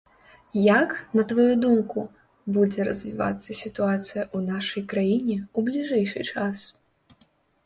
Як, 0.59 0.93
на 1.17 1.25
тваю 1.31 1.55
думку, 1.65 2.05
будзе 2.55 2.87
развівацца 2.89 3.59
сітуацыя 3.61 4.23
ў 4.35 4.37
нашай 4.55 4.83
краіне 4.95 5.37
ў 5.37 5.59
бліжэйшы 5.69 6.19
час? 6.31 6.67